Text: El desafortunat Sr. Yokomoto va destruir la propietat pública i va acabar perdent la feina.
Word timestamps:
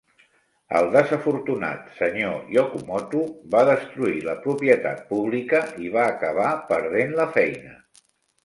El 0.77 0.87
desafortunat 0.93 1.91
Sr. 1.91 2.31
Yokomoto 2.55 3.21
va 3.57 3.61
destruir 3.71 4.25
la 4.31 4.37
propietat 4.47 5.07
pública 5.13 5.63
i 5.89 5.95
va 5.99 6.07
acabar 6.17 6.49
perdent 6.73 7.19
la 7.21 7.33
feina. 7.39 7.79